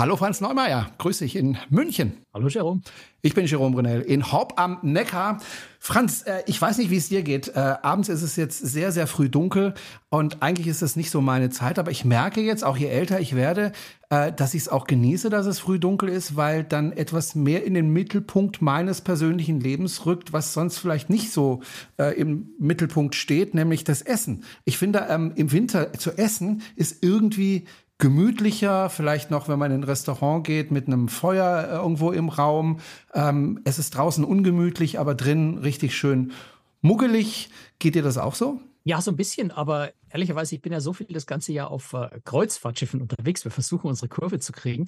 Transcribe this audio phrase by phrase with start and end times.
[0.00, 2.24] Hallo Franz Neumeier, grüß dich in München.
[2.32, 2.80] Hallo Jerome.
[3.20, 5.42] Ich bin Jerome Brunel in Haupt am Neckar.
[5.78, 7.48] Franz, äh, ich weiß nicht, wie es dir geht.
[7.48, 9.74] Äh, abends ist es jetzt sehr, sehr früh dunkel
[10.08, 13.20] und eigentlich ist es nicht so meine Zeit, aber ich merke jetzt, auch je älter
[13.20, 13.72] ich werde,
[14.08, 17.66] äh, dass ich es auch genieße, dass es früh dunkel ist, weil dann etwas mehr
[17.66, 21.60] in den Mittelpunkt meines persönlichen Lebens rückt, was sonst vielleicht nicht so
[22.16, 24.44] im Mittelpunkt steht, nämlich das Essen.
[24.64, 27.66] Ich finde, ähm, im Winter zu essen ist irgendwie
[28.00, 32.28] gemütlicher, vielleicht noch, wenn man in ein Restaurant geht, mit einem Feuer äh, irgendwo im
[32.28, 32.80] Raum.
[33.14, 36.32] Ähm, es ist draußen ungemütlich, aber drin richtig schön
[36.80, 37.50] muggelig.
[37.78, 38.60] Geht dir das auch so?
[38.82, 41.92] Ja, so ein bisschen, aber ehrlicherweise, ich bin ja so viel das ganze Jahr auf
[41.92, 43.44] äh, Kreuzfahrtschiffen unterwegs.
[43.44, 44.86] Wir versuchen unsere Kurve zu kriegen,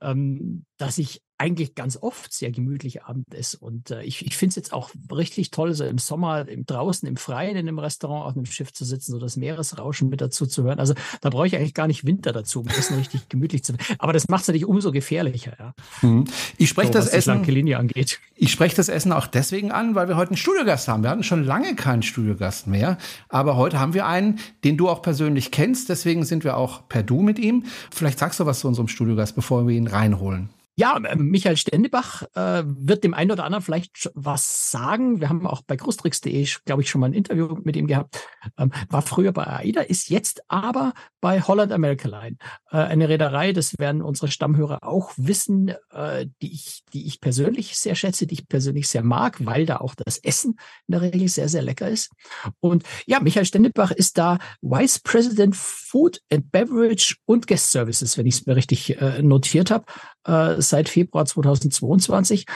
[0.00, 3.54] ähm, dass ich eigentlich ganz oft sehr gemütlich Abend ist.
[3.54, 7.06] Und äh, ich, ich finde es jetzt auch richtig toll, so im Sommer im draußen,
[7.06, 10.46] im Freien, in einem Restaurant auf einem Schiff zu sitzen, so das Meeresrauschen mit dazu
[10.46, 10.78] zu hören.
[10.78, 13.84] Also da brauche ich eigentlich gar nicht Winter dazu, um Essen richtig gemütlich zu werden.
[13.98, 15.74] Aber das macht es natürlich umso gefährlicher, ja.
[16.02, 16.24] Mhm.
[16.56, 17.44] Ich spreche so, das Essen.
[17.44, 18.18] Linie angeht.
[18.34, 21.02] Ich spreche das Essen auch deswegen an, weil wir heute einen Studiogast haben.
[21.02, 22.98] Wir hatten schon lange keinen Studiogast mehr,
[23.28, 25.88] aber heute haben wir einen, den du auch persönlich kennst.
[25.88, 27.64] Deswegen sind wir auch per Du mit ihm.
[27.90, 30.50] Vielleicht sagst du was zu unserem Studiogast, bevor wir ihn reinholen.
[30.78, 35.20] Ja, äh, Michael Stendebach äh, wird dem einen oder anderen vielleicht was sagen.
[35.20, 38.20] Wir haben auch bei großtricks.de, glaube ich, schon mal ein Interview mit ihm gehabt.
[38.58, 42.36] Ähm, war früher bei AIDA, ist jetzt aber bei Holland America Line.
[42.70, 47.78] Äh, eine Reederei, das werden unsere Stammhörer auch wissen, äh, die, ich, die ich persönlich
[47.78, 51.26] sehr schätze, die ich persönlich sehr mag, weil da auch das Essen in der Regel
[51.28, 52.12] sehr, sehr lecker ist.
[52.60, 58.26] Und ja, Michael Stendebach ist da Vice President Food and Beverage und Guest Services, wenn
[58.26, 59.86] ich es mir richtig äh, notiert habe
[60.26, 62.46] äh, seit Februar 2022.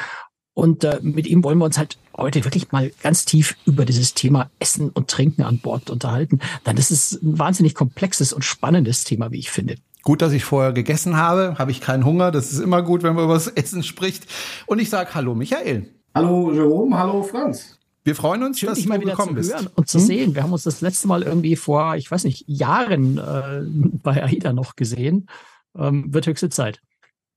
[0.52, 4.14] Und äh, mit ihm wollen wir uns halt heute wirklich mal ganz tief über dieses
[4.14, 6.40] Thema Essen und Trinken an Bord unterhalten.
[6.66, 9.76] Denn das ist ein wahnsinnig komplexes und spannendes Thema, wie ich finde.
[10.02, 12.30] Gut, dass ich vorher gegessen habe, habe ich keinen Hunger.
[12.30, 14.26] Das ist immer gut, wenn man über das Essen spricht.
[14.66, 15.88] Und ich sage Hallo Michael.
[16.14, 17.78] Hallo Jerome, hallo Franz.
[18.02, 19.78] Wir freuen uns, Schön, dass dich mal wieder gekommen zu hören bist.
[19.78, 20.06] und zu hm?
[20.06, 20.34] sehen.
[20.34, 23.62] Wir haben uns das letzte Mal irgendwie vor, ich weiß nicht, Jahren äh,
[24.02, 25.28] bei AIDA noch gesehen.
[25.78, 26.80] Ähm, wird höchste Zeit.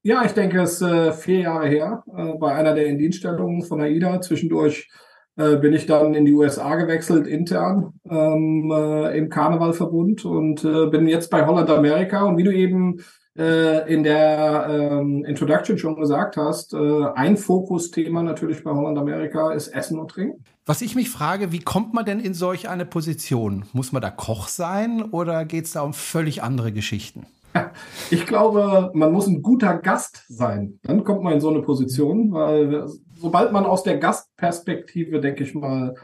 [0.06, 3.80] Ja, ich denke, es ist äh, vier Jahre her, äh, bei einer der Indienststellungen von
[3.80, 4.20] AIDA.
[4.20, 4.90] Zwischendurch
[5.38, 10.88] äh, bin ich dann in die USA gewechselt, intern ähm, äh, im Karnevalverbund und äh,
[10.88, 12.24] bin jetzt bei Holland America.
[12.24, 13.02] Und wie du eben
[13.38, 19.54] äh, in der ähm, Introduction schon gesagt hast, äh, ein Fokusthema natürlich bei Holland America
[19.54, 20.44] ist Essen und Trinken.
[20.66, 23.64] Was ich mich frage, wie kommt man denn in solch eine Position?
[23.72, 27.26] Muss man da Koch sein oder geht es da um völlig andere Geschichten?
[28.10, 30.80] Ich glaube, man muss ein guter Gast sein.
[30.84, 35.56] Dann kommt man in so eine Position, weil sobald man aus der Gastperspektive, denke ich
[35.56, 35.96] mal,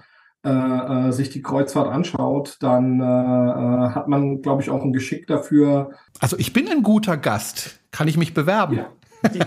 [0.45, 4.93] äh, äh, sich die Kreuzfahrt anschaut, dann äh, äh hat man, glaube ich, auch ein
[4.93, 5.91] Geschick dafür.
[6.19, 7.81] Also ich bin ein guter Gast.
[7.91, 8.77] Kann ich mich bewerben?
[8.77, 8.89] Ja.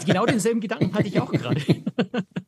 [0.07, 1.61] Genau denselben Gedanken hatte ich auch gerade.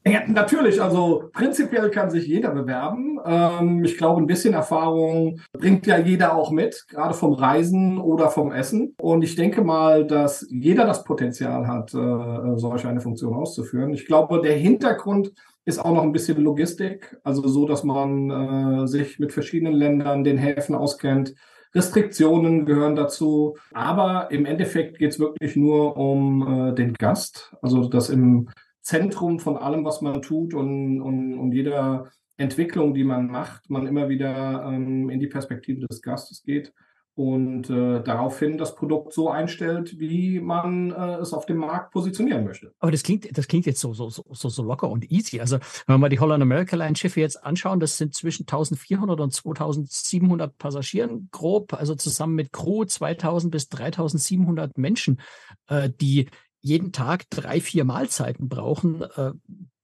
[0.06, 3.18] Ja, natürlich, also prinzipiell kann sich jeder bewerben.
[3.24, 8.28] Ähm, ich glaube, ein bisschen Erfahrung bringt ja jeder auch mit, gerade vom Reisen oder
[8.28, 8.94] vom Essen.
[8.98, 13.94] Und ich denke mal, dass jeder das Potenzial hat, äh, solch eine Funktion auszuführen.
[13.94, 15.32] Ich glaube, der Hintergrund
[15.64, 20.22] ist auch noch ein bisschen Logistik, also so, dass man äh, sich mit verschiedenen Ländern,
[20.22, 21.34] den Häfen auskennt,
[21.74, 23.56] Restriktionen gehören dazu.
[23.72, 27.54] Aber im Endeffekt geht es wirklich nur um äh, den Gast.
[27.62, 28.48] Also das im
[28.80, 33.86] Zentrum von allem, was man tut und, und, und jeder Entwicklung, die man macht, man
[33.86, 36.72] immer wieder ähm, in die Perspektive des Gastes geht
[37.16, 42.44] und äh, daraufhin das Produkt so einstellt, wie man äh, es auf dem Markt positionieren
[42.44, 42.72] möchte.
[42.80, 45.40] Aber das klingt, das klingt jetzt so, so, so, so locker und easy.
[45.40, 49.20] Also wenn wir mal die Holland America Line Schiffe jetzt anschauen, das sind zwischen 1400
[49.20, 55.20] und 2700 Passagieren grob, also zusammen mit Crew 2000 bis 3700 Menschen,
[55.68, 56.26] äh, die
[56.60, 59.32] jeden Tag drei, vier Mahlzeiten brauchen, äh,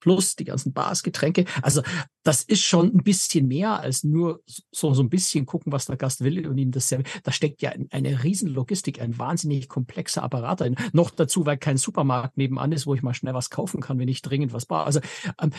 [0.01, 1.45] plus die ganzen Bars, Getränke.
[1.63, 1.83] Also
[2.23, 5.97] das ist schon ein bisschen mehr als nur so, so ein bisschen gucken, was der
[5.97, 7.09] Gast will und ihm das serviert.
[7.23, 10.77] Da steckt ja eine riesen Logistik, ein wahnsinnig komplexer Apparat drin.
[10.93, 14.09] Noch dazu, weil kein Supermarkt nebenan ist, wo ich mal schnell was kaufen kann, wenn
[14.09, 14.85] ich dringend was brauche.
[14.85, 15.01] Also
[15.41, 15.53] ähm,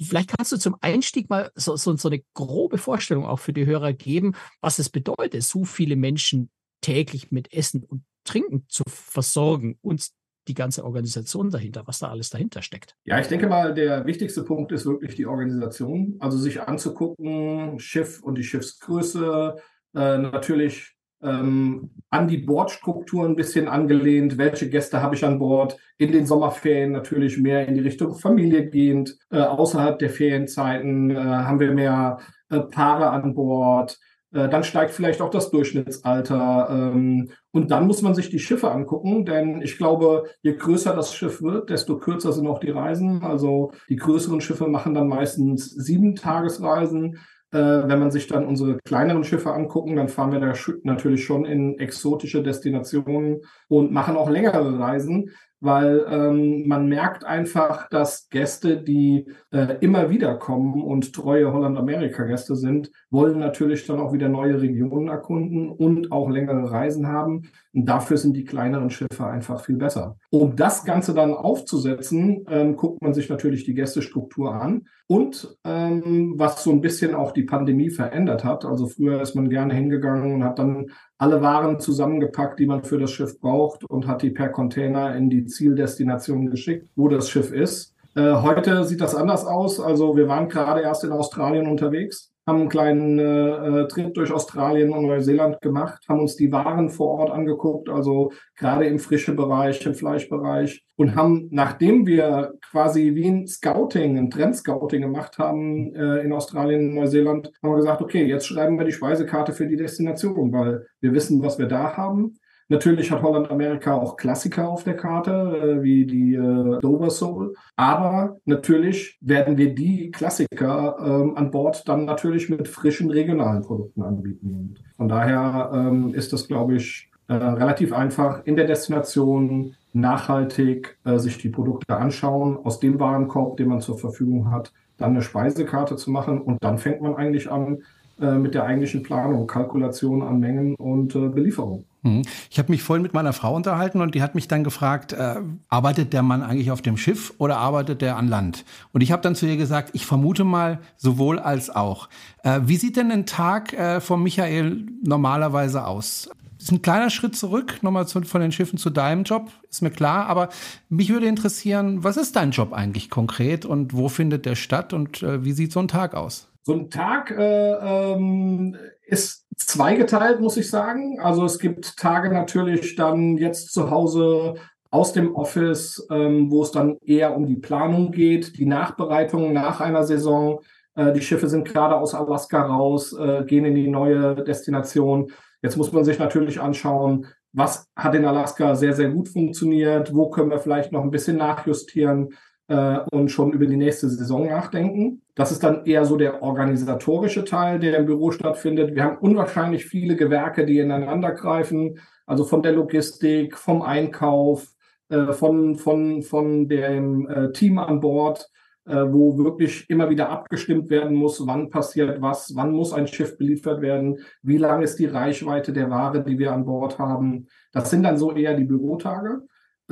[0.00, 3.66] vielleicht kannst du zum Einstieg mal so, so, so eine grobe Vorstellung auch für die
[3.66, 6.50] Hörer geben, was es bedeutet, so viele Menschen
[6.80, 10.10] täglich mit Essen und Trinken zu versorgen und
[10.48, 12.96] die ganze Organisation dahinter, was da alles dahinter steckt.
[13.04, 16.16] Ja, ich denke mal, der wichtigste Punkt ist wirklich die Organisation.
[16.18, 19.56] Also sich anzugucken, Schiff und die Schiffsgröße,
[19.94, 24.38] äh, natürlich ähm, an die Bordstruktur ein bisschen angelehnt.
[24.38, 25.76] Welche Gäste habe ich an Bord?
[25.96, 29.18] In den Sommerferien natürlich mehr in die Richtung Familie gehend.
[29.30, 32.18] Äh, außerhalb der Ferienzeiten äh, haben wir mehr
[32.50, 33.98] äh, Paare an Bord.
[34.32, 36.68] Äh, dann steigt vielleicht auch das Durchschnittsalter.
[36.70, 41.14] Ähm, und dann muss man sich die Schiffe angucken, denn ich glaube, je größer das
[41.14, 43.22] Schiff wird, desto kürzer sind auch die Reisen.
[43.22, 47.18] Also die größeren Schiffe machen dann meistens sieben Tagesreisen.
[47.50, 50.52] Äh, wenn man sich dann unsere kleineren Schiffe angucken, dann fahren wir da
[50.82, 57.88] natürlich schon in exotische Destinationen und machen auch längere Reisen weil ähm, man merkt einfach,
[57.88, 64.12] dass Gäste, die äh, immer wieder kommen und treue Holland-Amerika-Gäste sind, wollen natürlich dann auch
[64.12, 67.42] wieder neue Regionen erkunden und auch längere Reisen haben.
[67.72, 70.16] Und dafür sind die kleineren Schiffe einfach viel besser.
[70.30, 76.34] Um das Ganze dann aufzusetzen, ähm, guckt man sich natürlich die Gästestruktur an und ähm,
[76.36, 78.64] was so ein bisschen auch die Pandemie verändert hat.
[78.64, 82.98] Also früher ist man gerne hingegangen und hat dann alle Waren zusammengepackt, die man für
[82.98, 87.52] das Schiff braucht und hat die per Container in die Zieldestination geschickt, wo das Schiff
[87.52, 87.94] ist.
[88.14, 89.80] Äh, heute sieht das anders aus.
[89.80, 94.32] Also wir waren gerade erst in Australien unterwegs haben einen kleinen äh, äh, Trip durch
[94.32, 99.36] Australien und Neuseeland gemacht, haben uns die Waren vor Ort angeguckt, also gerade im frischen
[99.36, 105.94] Bereich, im Fleischbereich und haben, nachdem wir quasi wie ein Scouting, ein Trendscouting gemacht haben
[105.94, 109.66] äh, in Australien und Neuseeland, haben wir gesagt, okay, jetzt schreiben wir die Speisekarte für
[109.66, 112.38] die Destination, weil wir wissen, was wir da haben.
[112.70, 117.54] Natürlich hat Holland Amerika auch Klassiker auf der Karte, äh, wie die äh, Dover Soul.
[117.76, 124.02] Aber natürlich werden wir die Klassiker ähm, an Bord dann natürlich mit frischen regionalen Produkten
[124.02, 124.50] anbieten.
[124.50, 130.98] Und von daher ähm, ist das, glaube ich, äh, relativ einfach in der Destination nachhaltig
[131.04, 135.22] äh, sich die Produkte anschauen, aus dem Warenkorb, den man zur Verfügung hat, dann eine
[135.22, 137.82] Speisekarte zu machen und dann fängt man eigentlich an
[138.20, 141.84] äh, mit der eigentlichen Planung, Kalkulation an Mengen und äh, Belieferung.
[142.02, 142.22] Mhm.
[142.50, 145.36] Ich habe mich vorhin mit meiner Frau unterhalten und die hat mich dann gefragt, äh,
[145.68, 148.64] arbeitet der Mann eigentlich auf dem Schiff oder arbeitet der an Land?
[148.92, 152.08] Und ich habe dann zu ihr gesagt, ich vermute mal sowohl als auch.
[152.42, 156.30] Äh, wie sieht denn ein Tag äh, von Michael normalerweise aus?
[156.58, 159.92] Ist ein kleiner Schritt zurück, nochmal zu, von den Schiffen zu deinem Job, ist mir
[159.92, 160.26] klar.
[160.26, 160.48] Aber
[160.88, 165.22] mich würde interessieren, was ist dein Job eigentlich konkret und wo findet der statt und
[165.22, 166.48] äh, wie sieht so ein Tag aus?
[166.64, 167.72] So ein Tag äh,
[168.12, 171.20] ähm, ist zweigeteilt, muss ich sagen.
[171.20, 174.54] Also es gibt Tage natürlich dann jetzt zu Hause
[174.90, 179.80] aus dem Office, ähm, wo es dann eher um die Planung geht, die Nachbereitung nach
[179.80, 180.60] einer Saison.
[180.94, 185.30] Äh, die Schiffe sind gerade aus Alaska raus, äh, gehen in die neue Destination.
[185.60, 190.30] Jetzt muss man sich natürlich anschauen, was hat in Alaska sehr, sehr gut funktioniert, wo
[190.30, 192.30] können wir vielleicht noch ein bisschen nachjustieren
[192.68, 195.22] äh, und schon über die nächste Saison nachdenken.
[195.34, 198.94] Das ist dann eher so der organisatorische Teil, der im Büro stattfindet.
[198.94, 204.68] Wir haben unwahrscheinlich viele Gewerke, die ineinander greifen, also von der Logistik, vom Einkauf,
[205.08, 208.48] äh, von, von, von dem äh, Team an Bord,
[208.86, 213.38] äh, wo wirklich immer wieder abgestimmt werden muss, wann passiert was, wann muss ein Schiff
[213.38, 217.46] beliefert werden, wie lang ist die Reichweite der Ware, die wir an Bord haben.
[217.72, 219.40] Das sind dann so eher die Bürotage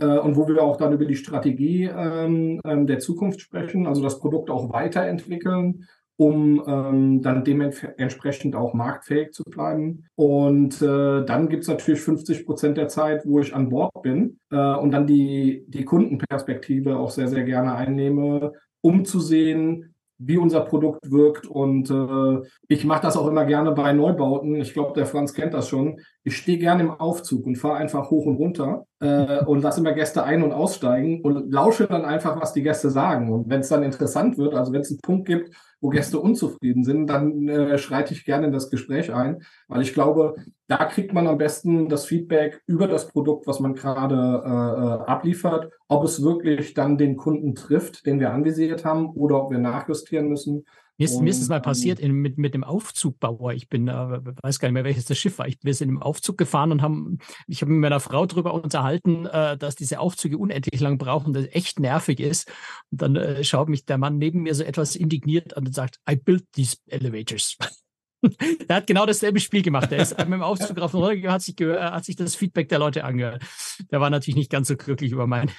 [0.05, 4.21] und wo wir auch dann über die Strategie ähm, ähm, der Zukunft sprechen, also das
[4.21, 10.05] Produkt auch weiterentwickeln, um ähm, dann dementsprechend auch marktfähig zu bleiben.
[10.15, 14.57] Und äh, dann gibt's natürlich 50 Prozent der Zeit, wo ich an Bord bin äh,
[14.57, 20.61] und dann die, die Kundenperspektive auch sehr, sehr gerne einnehme, um zu sehen, wie unser
[20.61, 21.47] Produkt wirkt.
[21.47, 24.55] Und äh, ich mache das auch immer gerne bei Neubauten.
[24.57, 26.01] Ich glaube, der Franz kennt das schon.
[26.25, 29.93] Ich stehe gerne im Aufzug und fahre einfach hoch und runter äh, und lasse immer
[29.93, 33.33] Gäste ein- und aussteigen und lausche dann einfach, was die Gäste sagen.
[33.33, 36.85] Und wenn es dann interessant wird, also wenn es einen Punkt gibt, wo Gäste unzufrieden
[36.85, 40.37] sind, dann äh, schreite ich gerne in das Gespräch ein, weil ich glaube,
[40.69, 45.11] da kriegt man am besten das Feedback über das Produkt, was man gerade äh, äh,
[45.11, 49.59] abliefert, ob es wirklich dann den Kunden trifft, den wir anvisiert haben, oder ob wir
[49.59, 50.65] nachjustieren müssen.
[50.99, 53.53] Mir ist, mir ist es mal passiert in, mit, mit dem Aufzugbauer.
[53.53, 55.47] Ich bin, äh, weiß gar nicht mehr, welches das Schiff war.
[55.47, 59.27] Ich, wir sind im Aufzug gefahren und haben, ich habe mit meiner Frau darüber unterhalten,
[59.27, 62.51] äh, dass diese Aufzüge unendlich lang brauchen, das echt nervig ist.
[62.91, 66.01] Und dann äh, schaut mich der Mann neben mir so etwas indigniert an und sagt,
[66.11, 67.59] I built these elevators.
[68.69, 69.93] er hat genau dasselbe Spiel gemacht.
[69.93, 72.79] Er ist mit dem Aufzug rauf und runter, hat sich, hat sich das Feedback der
[72.79, 73.43] Leute angehört.
[73.91, 75.51] Der war natürlich nicht ganz so glücklich über mein,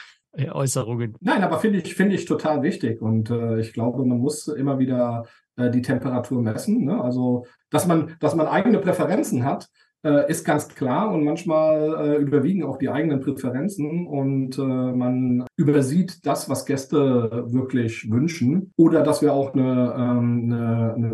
[0.52, 1.16] Äußerungen.
[1.20, 3.02] Nein, aber finde ich, finde ich total wichtig.
[3.02, 6.86] Und äh, ich glaube, man muss immer wieder äh, die Temperatur messen.
[6.86, 7.02] Ne?
[7.02, 9.70] Also, dass man, dass man eigene Präferenzen hat,
[10.04, 15.46] äh, ist ganz klar und manchmal äh, überwiegen auch die eigenen Präferenzen und äh, man
[15.56, 20.67] übersieht das, was Gäste wirklich wünschen oder dass wir auch eine, ähm, eine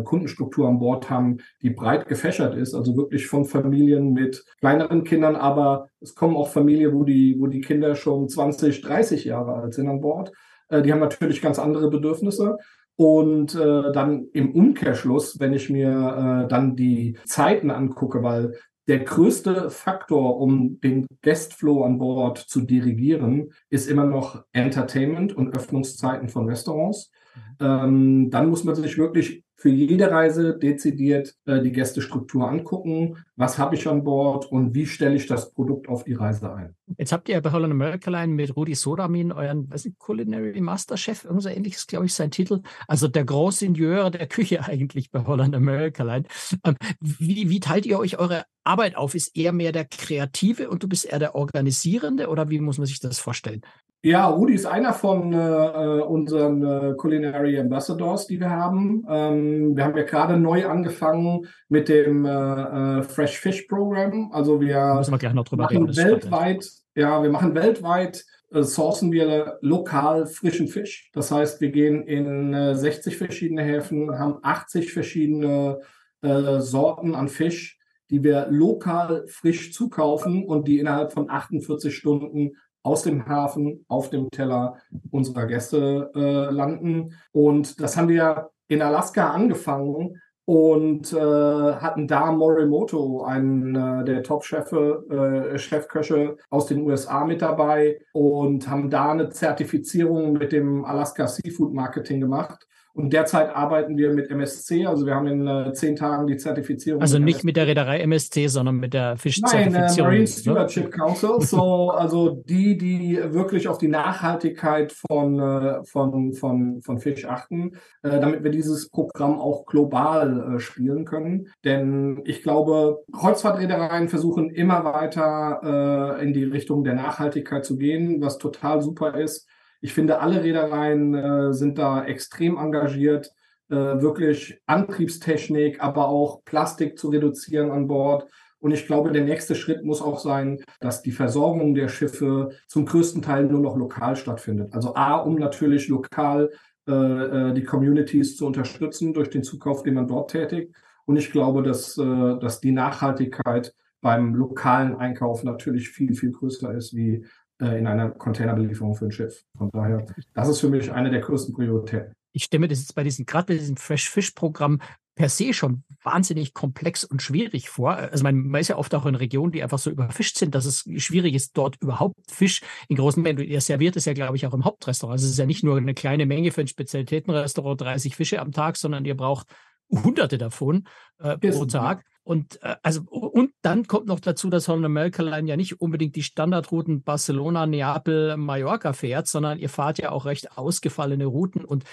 [0.04, 5.36] Kundenstruktur an Bord haben, die breit gefächert ist, also wirklich von Familien mit kleineren Kindern,
[5.36, 9.74] aber es kommen auch Familien, wo die, wo die Kinder schon 20, 30 Jahre alt
[9.74, 10.32] sind an Bord.
[10.68, 12.58] Äh, die haben natürlich ganz andere Bedürfnisse.
[12.96, 18.54] Und äh, dann im Umkehrschluss, wenn ich mir äh, dann die Zeiten angucke, weil
[18.86, 25.56] der größte Faktor, um den Guestflow an Bord zu dirigieren, ist immer noch Entertainment und
[25.56, 27.10] Öffnungszeiten von Restaurants.
[27.60, 33.16] Ähm, dann muss man sich wirklich für jede Reise dezidiert äh, die Gästestruktur angucken.
[33.36, 36.74] Was habe ich an Bord und wie stelle ich das Produkt auf die Reise ein?
[36.98, 40.96] Jetzt habt ihr bei Holland America Line mit Rudi Sodamin euren was ist, Culinary Master
[40.96, 42.60] Chef, irgend so ähnliches, glaube ich, sein Titel.
[42.88, 46.26] Also der Großingenieur der Küche eigentlich bei Holland America Line.
[46.64, 49.14] Ähm, wie, wie teilt ihr euch eure Arbeit auf?
[49.14, 52.86] Ist er mehr der Kreative und du bist eher der Organisierende oder wie muss man
[52.86, 53.62] sich das vorstellen?
[54.04, 59.02] Ja, Rudi ist einer von äh, unseren äh, Culinary Ambassadors, die wir haben.
[59.08, 64.30] Ähm, wir haben ja gerade neu angefangen mit dem äh, äh Fresh Fish Program.
[64.30, 68.62] Also wir, müssen wir gleich noch drüber machen reden, weltweit, ja, wir machen weltweit äh,
[68.62, 71.10] sourcen wir lokal frischen Fisch.
[71.14, 75.80] Das heißt, wir gehen in äh, 60 verschiedene Häfen, haben 80 verschiedene
[76.20, 77.78] äh, Sorten an Fisch,
[78.10, 82.52] die wir lokal frisch zukaufen und die innerhalb von 48 Stunden
[82.84, 84.76] aus dem Hafen auf dem Teller
[85.10, 87.14] unserer Gäste äh, landen.
[87.32, 94.22] Und das haben wir in Alaska angefangen und äh, hatten da Morimoto, einen äh, der
[94.22, 100.84] Top-Chefe, äh, Chefköche aus den USA mit dabei und haben da eine Zertifizierung mit dem
[100.84, 102.68] Alaska Seafood Marketing gemacht.
[102.96, 107.02] Und derzeit arbeiten wir mit MSC, also wir haben in äh, zehn Tagen die Zertifizierung.
[107.02, 107.46] Also nicht MSC.
[107.46, 109.72] mit der Reederei MSC, sondern mit der Fischzertifizierung.
[109.72, 110.26] Nein, äh, Marine ne?
[110.28, 111.40] Stewardship Council.
[111.40, 117.72] So, also die, die wirklich auf die Nachhaltigkeit von, äh, von, von, von Fisch achten,
[118.04, 121.48] äh, damit wir dieses Programm auch global äh, spielen können.
[121.64, 128.20] Denn ich glaube, Kreuzfahrtreedereien versuchen immer weiter äh, in die Richtung der Nachhaltigkeit zu gehen,
[128.20, 129.48] was total super ist.
[129.84, 133.30] Ich finde, alle Reedereien äh, sind da extrem engagiert,
[133.68, 138.26] äh, wirklich Antriebstechnik, aber auch Plastik zu reduzieren an Bord.
[138.60, 142.86] Und ich glaube, der nächste Schritt muss auch sein, dass die Versorgung der Schiffe zum
[142.86, 144.72] größten Teil nur noch lokal stattfindet.
[144.72, 146.50] Also A, um natürlich lokal
[146.88, 150.74] äh, äh die Communities zu unterstützen durch den Zukauf, den man dort tätigt.
[151.04, 156.72] Und ich glaube, dass, äh, dass die Nachhaltigkeit beim lokalen Einkauf natürlich viel, viel größer
[156.72, 157.26] ist wie
[157.66, 159.44] in einer Containerbelieferung für ein Schiff.
[159.56, 162.12] Von daher, das ist für mich eine der größten Prioritäten.
[162.32, 164.80] Ich stelle mir das jetzt bei diesem, gerade bei diesem Fresh Fish Programm
[165.14, 167.94] per se schon wahnsinnig komplex und schwierig vor.
[167.94, 170.64] Also man, man ist ja oft auch in Regionen, die einfach so überfischt sind, dass
[170.64, 173.38] es schwierig ist, dort überhaupt Fisch in großen Mengen.
[173.38, 175.14] Ihr serviert es ja, glaube ich, auch im Hauptrestaurant.
[175.14, 178.50] Also es ist ja nicht nur eine kleine Menge für ein Spezialitätenrestaurant, 30 Fische am
[178.50, 179.46] Tag, sondern ihr braucht
[179.90, 182.04] hunderte davon äh, pro Tag.
[182.24, 186.16] Und äh, also und dann kommt noch dazu, dass Holland America Line ja nicht unbedingt
[186.16, 191.84] die Standardrouten Barcelona, Neapel, Mallorca fährt, sondern ihr fahrt ja auch recht ausgefallene Routen und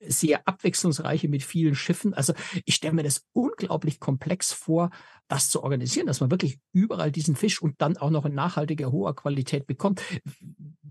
[0.00, 2.14] sehr abwechslungsreiche mit vielen Schiffen.
[2.14, 2.32] Also
[2.64, 4.90] ich stelle mir das unglaublich komplex vor,
[5.26, 8.92] das zu organisieren, dass man wirklich überall diesen Fisch und dann auch noch in nachhaltiger,
[8.92, 10.02] hoher Qualität bekommt.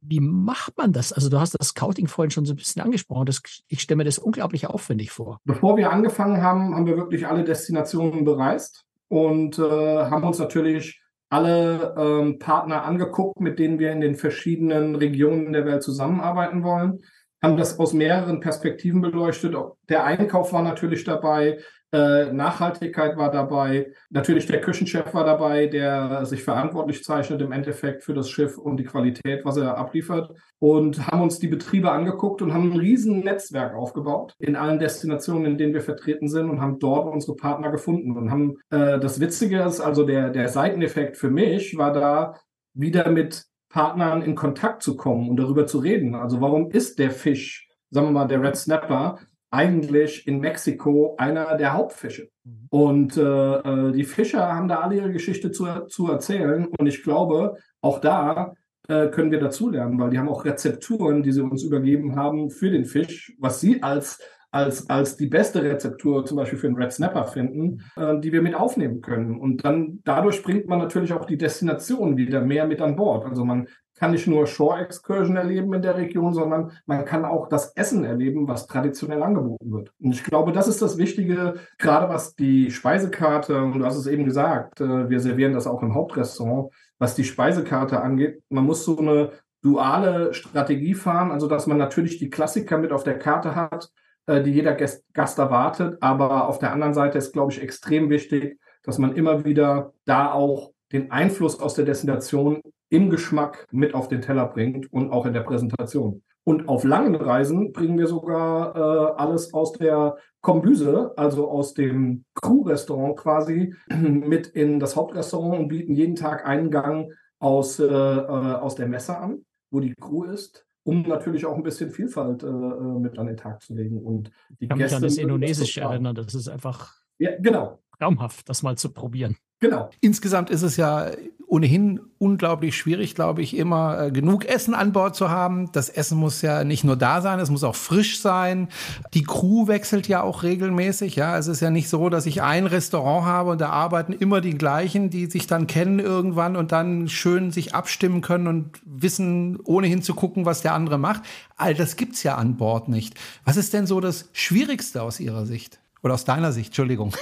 [0.01, 1.13] Wie macht man das?
[1.13, 3.25] Also du hast das Scouting vorhin schon so ein bisschen angesprochen.
[3.25, 5.39] Das, ich stelle mir das unglaublich aufwendig vor.
[5.45, 11.01] Bevor wir angefangen haben, haben wir wirklich alle Destinationen bereist und äh, haben uns natürlich
[11.29, 17.01] alle ähm, Partner angeguckt, mit denen wir in den verschiedenen Regionen der Welt zusammenarbeiten wollen
[17.41, 19.55] haben das aus mehreren Perspektiven beleuchtet.
[19.89, 21.59] Der Einkauf war natürlich dabei,
[21.93, 28.03] äh, Nachhaltigkeit war dabei, natürlich der Küchenchef war dabei, der sich verantwortlich zeichnet im Endeffekt
[28.03, 30.31] für das Schiff und die Qualität, was er abliefert.
[30.59, 35.45] Und haben uns die Betriebe angeguckt und haben ein riesen Netzwerk aufgebaut in allen Destinationen,
[35.45, 39.19] in denen wir vertreten sind und haben dort unsere Partner gefunden und haben äh, das
[39.19, 42.35] Witzige ist, also der, der Seiteneffekt für mich war da
[42.73, 46.15] wieder mit Partnern in Kontakt zu kommen und darüber zu reden.
[46.15, 51.55] Also warum ist der Fisch, sagen wir mal, der Red Snapper, eigentlich in Mexiko einer
[51.57, 52.29] der Hauptfische?
[52.43, 52.67] Mhm.
[52.69, 56.67] Und äh, äh, die Fischer haben da alle ihre Geschichte zu, zu erzählen.
[56.67, 58.53] Und ich glaube, auch da
[58.87, 62.69] äh, können wir dazulernen, weil die haben auch Rezepturen, die sie uns übergeben haben für
[62.69, 64.19] den Fisch, was sie als
[64.51, 68.41] als, als die beste Rezeptur zum Beispiel für einen Red Snapper finden, äh, die wir
[68.41, 69.39] mit aufnehmen können.
[69.39, 73.25] Und dann dadurch bringt man natürlich auch die Destination wieder mehr mit an Bord.
[73.25, 77.49] Also man kann nicht nur Shore Excursion erleben in der Region, sondern man kann auch
[77.49, 79.91] das Essen erleben, was traditionell angeboten wird.
[79.99, 84.07] Und ich glaube, das ist das Wichtige, gerade was die Speisekarte, und du hast es
[84.07, 88.41] eben gesagt, äh, wir servieren das auch im Hauptrestaurant, was die Speisekarte angeht.
[88.49, 93.03] Man muss so eine duale Strategie fahren, also dass man natürlich die Klassiker mit auf
[93.03, 93.89] der Karte hat,
[94.27, 95.97] äh, die jeder Gast, Gast erwartet.
[96.01, 100.31] Aber auf der anderen Seite ist, glaube ich, extrem wichtig, dass man immer wieder da
[100.31, 105.25] auch den Einfluss aus der Destination im Geschmack mit auf den Teller bringt und auch
[105.25, 106.23] in der Präsentation.
[106.43, 112.23] Und auf langen Reisen bringen wir sogar äh, alles aus der Kombüse, also aus dem
[112.35, 117.87] Crew-Restaurant quasi, mit in das Hauptrestaurant und bieten jeden Tag einen Gang aus, äh, äh,
[117.89, 122.47] aus der Messe an, wo die Crew ist um natürlich auch ein bisschen Vielfalt äh,
[122.47, 124.01] äh mit an den Tag zu legen.
[124.01, 127.79] Und die ich kann Gäste mich an das Indonesische erinnern, das ist einfach ja, genau.
[127.99, 129.35] traumhaft, das mal zu probieren.
[129.59, 129.89] Genau.
[129.99, 131.11] Insgesamt ist es ja
[131.47, 135.71] ohnehin unglaublich schwierig, glaube ich, immer äh, genug Essen an Bord zu haben.
[135.71, 138.67] Das Essen muss ja nicht nur da sein, es muss auch frisch sein.
[139.13, 141.15] Die Crew wechselt ja auch regelmäßig.
[141.15, 144.41] Ja, es ist ja nicht so, dass ich ein Restaurant habe und da arbeiten immer
[144.41, 149.57] die gleichen, die sich dann kennen irgendwann und dann schön sich abstimmen können und wissen,
[149.63, 151.23] ohnehin zu gucken, was der andere macht.
[151.55, 153.15] All das gibt's ja an Bord nicht.
[153.45, 155.79] Was ist denn so das Schwierigste aus Ihrer Sicht?
[156.03, 157.13] Oder aus deiner Sicht, Entschuldigung.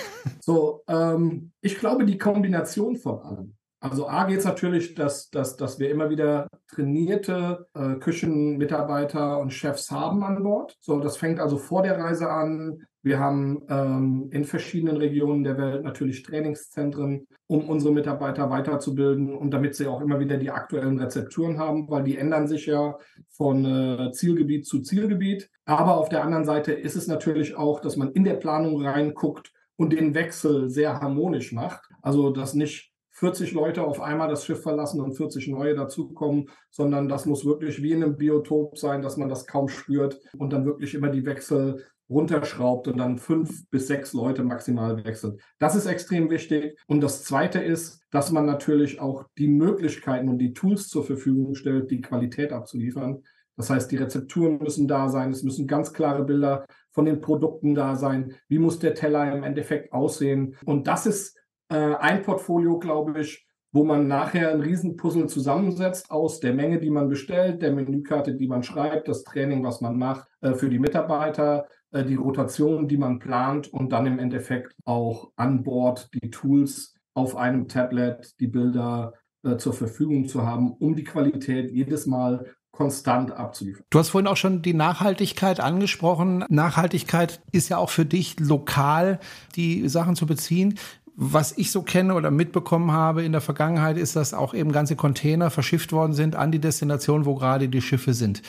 [0.41, 3.55] So, ähm, ich glaube, die Kombination von allem.
[3.89, 9.53] Also A geht es natürlich, dass, dass, dass wir immer wieder trainierte äh, Küchenmitarbeiter und
[9.53, 10.75] Chefs haben an Bord.
[10.81, 12.81] So, das fängt also vor der Reise an.
[13.03, 19.51] Wir haben ähm, in verschiedenen Regionen der Welt natürlich Trainingszentren, um unsere Mitarbeiter weiterzubilden und
[19.51, 22.97] damit sie auch immer wieder die aktuellen Rezepturen haben, weil die ändern sich ja
[23.29, 25.51] von äh, Zielgebiet zu Zielgebiet.
[25.65, 29.53] Aber auf der anderen Seite ist es natürlich auch, dass man in der Planung reinguckt
[29.75, 31.87] und den Wechsel sehr harmonisch macht.
[32.01, 37.07] Also, dass nicht 40 Leute auf einmal das Schiff verlassen und 40 neue dazukommen, sondern
[37.07, 40.65] das muss wirklich wie in einem Biotop sein, dass man das kaum spürt und dann
[40.65, 45.41] wirklich immer die Wechsel runterschraubt und dann fünf bis sechs Leute maximal wechselt.
[45.59, 46.77] Das ist extrem wichtig.
[46.87, 51.55] Und das Zweite ist, dass man natürlich auch die Möglichkeiten und die Tools zur Verfügung
[51.55, 53.23] stellt, die Qualität abzuliefern.
[53.55, 57.73] Das heißt, die Rezepturen müssen da sein, es müssen ganz klare Bilder von den Produkten
[57.73, 58.35] da sein.
[58.49, 60.55] Wie muss der Teller im Endeffekt aussehen?
[60.65, 61.37] Und das ist
[61.69, 63.45] äh, ein Portfolio, glaube ich,
[63.75, 68.47] wo man nachher ein Riesenpuzzle zusammensetzt aus der Menge, die man bestellt, der Menükarte, die
[68.47, 72.97] man schreibt, das Training, was man macht äh, für die Mitarbeiter, äh, die Rotation, die
[72.97, 78.47] man plant und dann im Endeffekt auch an Bord die Tools auf einem Tablet, die
[78.47, 83.85] Bilder äh, zur Verfügung zu haben, um die Qualität jedes Mal konstant abzuliefern.
[83.89, 86.45] Du hast vorhin auch schon die Nachhaltigkeit angesprochen.
[86.49, 89.19] Nachhaltigkeit ist ja auch für dich lokal
[89.55, 90.77] die Sachen zu beziehen
[91.15, 94.95] was ich so kenne oder mitbekommen habe in der Vergangenheit, ist, dass auch eben ganze
[94.95, 98.41] Container verschifft worden sind an die Destination, wo gerade die Schiffe sind.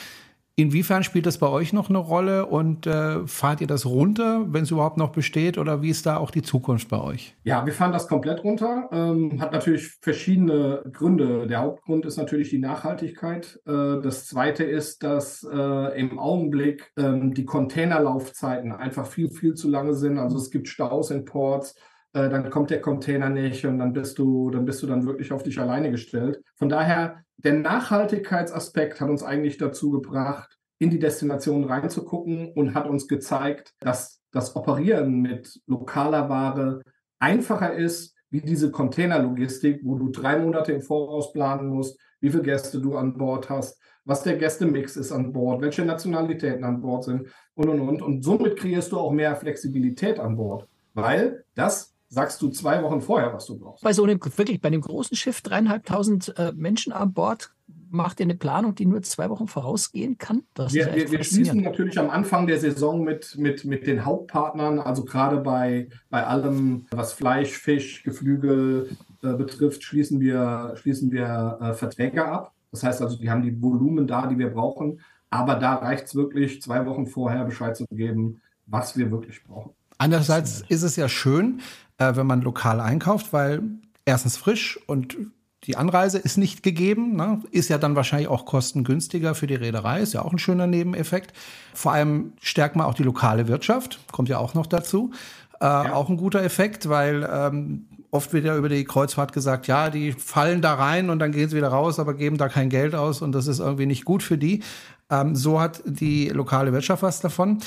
[0.59, 4.63] Inwiefern spielt das bei euch noch eine Rolle und äh, fahrt ihr das runter, wenn
[4.63, 7.35] es überhaupt noch besteht oder wie ist da auch die Zukunft bei euch?
[7.43, 8.89] Ja, wir fahren das komplett runter.
[8.91, 11.45] Ähm, hat natürlich verschiedene Gründe.
[11.45, 13.59] Der Hauptgrund ist natürlich die Nachhaltigkeit.
[13.67, 19.69] Äh, das zweite ist, dass äh, im Augenblick ähm, die Containerlaufzeiten einfach viel, viel zu
[19.69, 20.17] lange sind.
[20.17, 21.75] Also es gibt Staus in Ports
[22.13, 25.31] äh, dann kommt der Container nicht und dann bist du, dann bist du dann wirklich
[25.31, 26.41] auf dich alleine gestellt.
[26.55, 32.87] Von daher, der Nachhaltigkeitsaspekt hat uns eigentlich dazu gebracht, in die Destination reinzugucken und hat
[32.87, 36.81] uns gezeigt, dass das Operieren mit lokaler Ware
[37.19, 42.43] einfacher ist, wie diese Containerlogistik, wo du drei Monate im Voraus planen musst, wie viele
[42.43, 47.05] Gäste du an Bord hast, was der Gästemix ist an Bord, welche Nationalitäten an Bord
[47.05, 48.01] sind und und und.
[48.01, 53.01] Und somit kreierst du auch mehr Flexibilität an Bord, weil das sagst du zwei Wochen
[53.01, 53.83] vorher, was du brauchst.
[53.83, 57.51] Bei so einem, wirklich, bei einem großen Schiff, dreieinhalbtausend äh, Menschen an Bord,
[57.89, 60.43] macht ihr eine Planung, die nur zwei Wochen vorausgehen kann?
[60.53, 64.79] Das wir, wir, wir schließen natürlich am Anfang der Saison mit, mit, mit den Hauptpartnern,
[64.79, 68.89] also gerade bei, bei allem, was Fleisch, Fisch, Geflügel
[69.23, 72.53] äh, betrifft, schließen wir, schließen wir äh, Verträge ab.
[72.71, 74.99] Das heißt also, die haben die Volumen da, die wir brauchen.
[75.29, 79.71] Aber da reicht es wirklich, zwei Wochen vorher Bescheid zu geben, was wir wirklich brauchen.
[79.97, 81.61] Andererseits ist es ja schön,
[81.97, 83.61] äh, wenn man lokal einkauft, weil
[84.05, 85.17] erstens frisch und
[85.63, 87.41] die Anreise ist nicht gegeben, ne?
[87.51, 91.33] ist ja dann wahrscheinlich auch kostengünstiger für die Reederei, ist ja auch ein schöner Nebeneffekt.
[91.73, 95.11] Vor allem stärkt man auch die lokale Wirtschaft, kommt ja auch noch dazu.
[95.59, 95.93] Äh, ja.
[95.93, 100.13] Auch ein guter Effekt, weil ähm, oft wird ja über die Kreuzfahrt gesagt, ja, die
[100.13, 103.21] fallen da rein und dann gehen sie wieder raus, aber geben da kein Geld aus
[103.21, 104.63] und das ist irgendwie nicht gut für die.
[105.09, 107.59] Ähm, so hat die lokale Wirtschaft was davon.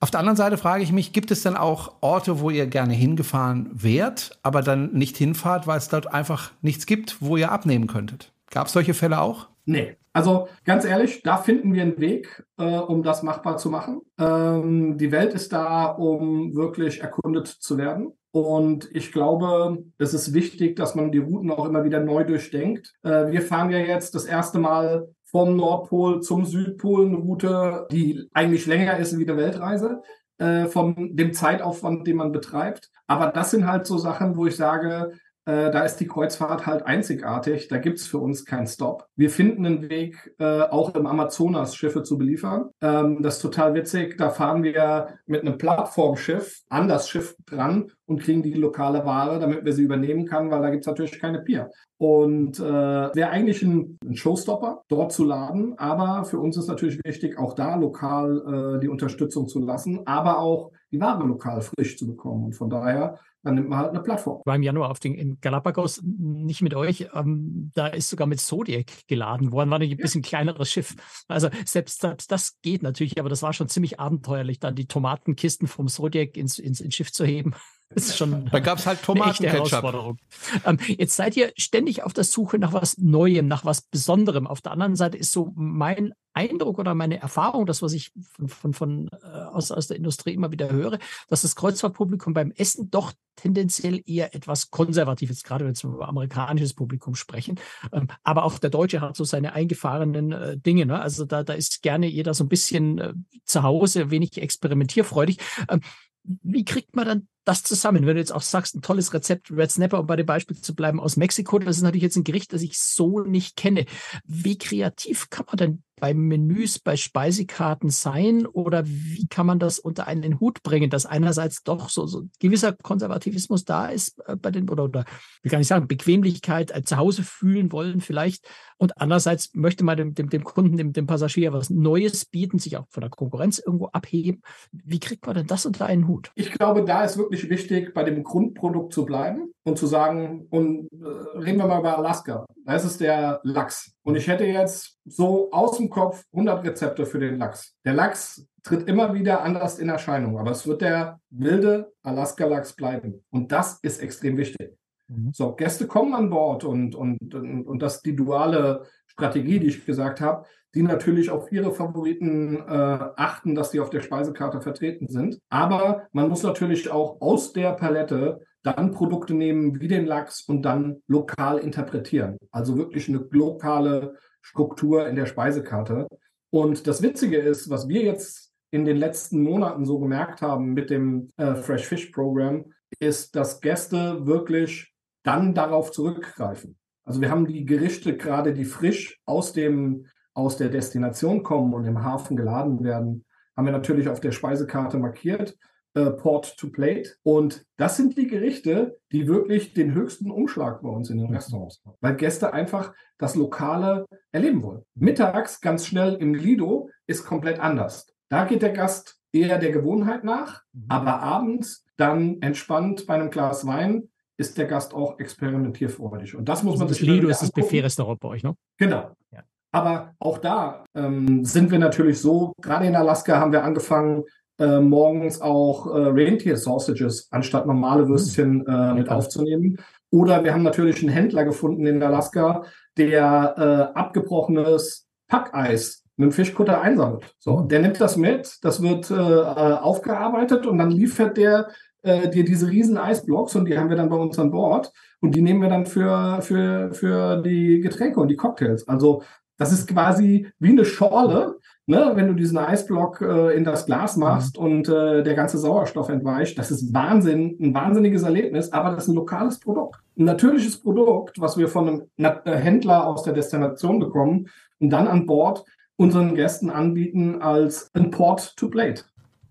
[0.00, 2.94] Auf der anderen Seite frage ich mich, gibt es denn auch Orte, wo ihr gerne
[2.94, 7.88] hingefahren wärt, aber dann nicht hinfahrt, weil es dort einfach nichts gibt, wo ihr abnehmen
[7.88, 8.32] könntet?
[8.50, 9.48] Gab es solche Fälle auch?
[9.64, 9.96] Nee.
[10.12, 14.00] Also ganz ehrlich, da finden wir einen Weg, äh, um das machbar zu machen.
[14.18, 18.12] Ähm, die Welt ist da, um wirklich erkundet zu werden.
[18.30, 22.94] Und ich glaube, es ist wichtig, dass man die Routen auch immer wieder neu durchdenkt.
[23.02, 28.28] Äh, wir fahren ja jetzt das erste Mal vom Nordpol zum Südpol eine Route, die
[28.32, 30.02] eigentlich länger ist wie eine Weltreise,
[30.38, 32.90] äh, von dem Zeitaufwand, den man betreibt.
[33.06, 35.12] Aber das sind halt so Sachen, wo ich sage,
[35.48, 37.68] äh, da ist die Kreuzfahrt halt einzigartig.
[37.68, 39.06] Da gibt's für uns keinen Stop.
[39.16, 42.68] Wir finden einen Weg, äh, auch im Amazonas Schiffe zu beliefern.
[42.82, 44.18] Ähm, das ist total witzig.
[44.18, 49.38] Da fahren wir mit einem Plattformschiff an das Schiff dran und kriegen die lokale Ware,
[49.38, 51.70] damit wir sie übernehmen kann, weil da gibt's natürlich keine Pier.
[51.96, 55.78] Und äh, wäre eigentlich ein, ein, Showstopper, dort zu laden.
[55.78, 60.40] Aber für uns ist natürlich wichtig, auch da lokal äh, die Unterstützung zu lassen, aber
[60.40, 62.44] auch die Ware lokal frisch zu bekommen.
[62.44, 64.42] Und von daher dann nimmt man halt eine Plattform.
[64.44, 68.40] War im Januar auf den in Galapagos, nicht mit euch, ähm, da ist sogar mit
[68.40, 70.94] Zodiac geladen worden, war ein bisschen kleineres Schiff.
[71.28, 75.66] Also selbst, selbst das geht natürlich, aber das war schon ziemlich abenteuerlich, dann die Tomatenkisten
[75.66, 77.54] vom Zodiac ins, ins, ins Schiff zu heben.
[77.94, 80.16] Ist schon da gab es halt Tomatenketchup.
[80.64, 84.46] Ähm, jetzt seid ihr ständig auf der Suche nach was Neuem, nach was Besonderem.
[84.46, 88.48] Auf der anderen Seite ist so mein Eindruck oder meine Erfahrung, das, was ich von,
[88.48, 90.98] von, von äh, aus, aus der Industrie immer wieder höre,
[91.28, 96.08] dass das Kreuzfahrtpublikum beim Essen doch tendenziell eher etwas konservativ ist, gerade wenn wir über
[96.08, 97.58] amerikanisches Publikum sprechen.
[97.92, 100.86] Ähm, aber auch der Deutsche hat so seine eingefahrenen äh, Dinge.
[100.86, 101.00] Ne?
[101.00, 105.38] Also da, da ist gerne jeder so ein bisschen äh, zu Hause, wenig experimentierfreudig.
[105.68, 105.80] Ähm,
[106.22, 108.06] wie kriegt man dann das zusammen?
[108.06, 110.74] Wenn du jetzt auch sagst, ein tolles Rezept, Red Snapper, um bei dem Beispiel zu
[110.74, 113.86] bleiben, aus Mexiko, das ist natürlich jetzt ein Gericht, das ich so nicht kenne.
[114.24, 119.78] Wie kreativ kann man denn bei Menüs, bei Speisekarten sein oder wie kann man das
[119.78, 124.50] unter einen Hut bringen, dass einerseits doch so, so gewisser Konservativismus da ist äh, bei
[124.50, 125.04] den, oder, oder
[125.42, 128.46] wie kann ich sagen, Bequemlichkeit, äh, zu Hause fühlen wollen vielleicht
[128.78, 132.76] und andererseits möchte man dem, dem, dem Kunden, dem, dem Passagier was Neues bieten, sich
[132.76, 134.42] auch von der Konkurrenz irgendwo abheben.
[134.70, 136.30] Wie kriegt man denn das unter einen Hut?
[136.36, 140.88] Ich glaube, da ist wirklich wichtig, bei dem Grundprodukt zu bleiben und zu sagen, und
[140.92, 142.44] äh, reden wir mal über Alaska.
[142.64, 143.92] Da ist es der Lachs.
[144.02, 147.74] Und ich hätte jetzt so aus dem Kopf 100 Rezepte für den Lachs.
[147.84, 153.24] Der Lachs tritt immer wieder anders in Erscheinung, aber es wird der wilde Alaska-Lachs bleiben.
[153.30, 154.76] Und das ist extrem wichtig.
[155.08, 155.32] Mhm.
[155.32, 159.84] So, Gäste kommen an Bord und, und, und, und das die duale Strategie, die ich
[159.84, 165.08] gesagt habe, die natürlich auf ihre Favoriten äh, achten, dass die auf der Speisekarte vertreten
[165.08, 165.40] sind.
[165.48, 170.62] Aber man muss natürlich auch aus der Palette dann Produkte nehmen wie den Lachs und
[170.62, 172.36] dann lokal interpretieren.
[172.50, 176.06] Also wirklich eine lokale Struktur in der Speisekarte.
[176.50, 180.90] Und das Witzige ist, was wir jetzt in den letzten Monaten so gemerkt haben mit
[180.90, 182.66] dem äh, Fresh Fish Program,
[183.00, 186.76] ist, dass Gäste wirklich dann darauf zurückgreifen.
[187.04, 191.84] Also wir haben die Gerichte gerade, die frisch aus dem aus der Destination kommen und
[191.84, 193.24] im Hafen geladen werden,
[193.56, 195.58] haben wir natürlich auf der Speisekarte markiert
[195.94, 197.10] äh, Port to Plate.
[197.22, 201.82] Und das sind die Gerichte, die wirklich den höchsten Umschlag bei uns in den Restaurants
[201.84, 204.82] haben, weil Gäste einfach das Lokale erleben wollen.
[204.94, 208.06] Mittags ganz schnell im Lido ist komplett anders.
[208.28, 210.84] Da geht der Gast eher der Gewohnheit nach, mhm.
[210.88, 216.36] aber abends dann entspannt bei einem Glas Wein ist der Gast auch experimentierfreudig.
[216.36, 218.54] Und das muss also man das sich Lido ist das Buffet-Restaurant bei euch, ne?
[218.78, 219.10] Genau.
[219.32, 219.42] Ja.
[219.72, 224.24] Aber auch da ähm, sind wir natürlich so, gerade in Alaska haben wir angefangen,
[224.58, 228.08] äh, morgens auch äh, Reindeer Sausages anstatt normale hm.
[228.08, 229.78] Würstchen äh, mit aufzunehmen.
[230.10, 232.64] Oder wir haben natürlich einen Händler gefunden in Alaska,
[232.96, 237.34] der äh, abgebrochenes Packeis mit einem Fischkutter einsammelt.
[237.38, 237.68] So, hm.
[237.68, 241.68] der nimmt das mit, das wird äh, äh, aufgearbeitet und dann liefert der
[242.02, 245.34] äh, dir diese riesen Eisblocks und die haben wir dann bei uns an Bord und
[245.34, 248.86] die nehmen wir dann für, für, für die Getränke und die Cocktails.
[248.86, 249.22] Also
[249.56, 254.16] das ist quasi wie eine Schorle, ne, wenn du diesen Eisblock äh, in das Glas
[254.16, 254.22] mhm.
[254.22, 256.56] machst und äh, der ganze Sauerstoff entweicht.
[256.58, 260.00] Das ist Wahnsinn, ein wahnsinniges Erlebnis, aber das ist ein lokales Produkt.
[260.16, 265.08] Ein natürliches Produkt, was wir von einem äh, Händler aus der Destination bekommen und dann
[265.08, 265.64] an Bord
[265.96, 269.02] unseren Gästen anbieten als Import to Plate.